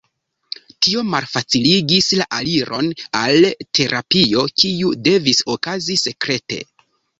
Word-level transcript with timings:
Tio 0.85 1.03
malfaciligis 1.09 2.09
la 2.21 2.27
aliron 2.39 2.89
al 3.21 3.47
terapio, 3.81 4.49
kiu 4.65 4.97
devis 5.11 5.45
okazi 5.57 6.01
sekrete. 6.09 6.63